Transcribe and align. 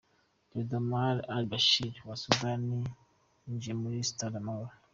Perezida 0.51 0.77
Omar 0.83 1.15
el 1.35 1.45
Bashir 1.51 1.93
wa 2.07 2.15
Sudan 2.23 2.63
yinjiye 3.45 3.73
muri 3.81 3.97
Stade 4.09 4.37
Amahoro. 4.41 4.73